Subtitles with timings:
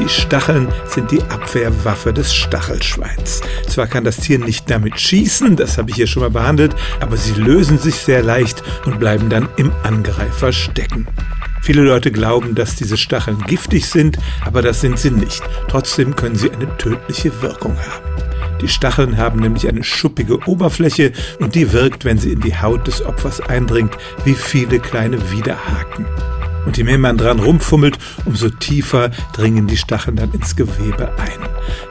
[0.00, 3.42] Die Stacheln sind die Abwehrwaffe des Stachelschweins.
[3.68, 7.18] Zwar kann das Tier nicht damit schießen, das habe ich hier schon mal behandelt, aber
[7.18, 11.06] sie lösen sich sehr leicht und bleiben dann im Angreifer stecken.
[11.60, 15.42] Viele Leute glauben, dass diese Stacheln giftig sind, aber das sind sie nicht.
[15.68, 18.58] Trotzdem können sie eine tödliche Wirkung haben.
[18.62, 22.86] Die Stacheln haben nämlich eine schuppige Oberfläche und die wirkt, wenn sie in die Haut
[22.86, 26.06] des Opfers eindringt, wie viele kleine Widerhaken.
[26.66, 31.38] Und je mehr man dran rumfummelt, umso tiefer dringen die Stacheln dann ins Gewebe ein.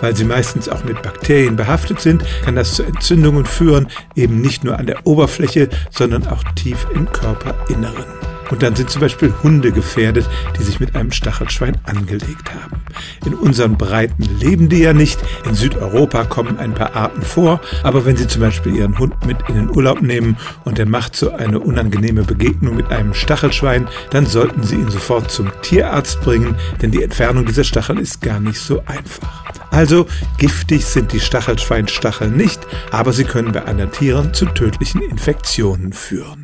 [0.00, 4.64] Weil sie meistens auch mit Bakterien behaftet sind, kann das zu Entzündungen führen, eben nicht
[4.64, 8.33] nur an der Oberfläche, sondern auch tief im Körperinneren.
[8.50, 12.82] Und dann sind zum Beispiel Hunde gefährdet, die sich mit einem Stachelschwein angelegt haben.
[13.24, 15.18] In unseren Breiten leben die ja nicht.
[15.46, 17.60] In Südeuropa kommen ein paar Arten vor.
[17.82, 21.16] Aber wenn Sie zum Beispiel Ihren Hund mit in den Urlaub nehmen und er macht
[21.16, 26.56] so eine unangenehme Begegnung mit einem Stachelschwein, dann sollten Sie ihn sofort zum Tierarzt bringen,
[26.82, 29.44] denn die Entfernung dieser Stachel ist gar nicht so einfach.
[29.70, 30.06] Also
[30.38, 32.60] giftig sind die Stachelschweinstacheln nicht,
[32.92, 36.43] aber sie können bei anderen Tieren zu tödlichen Infektionen führen.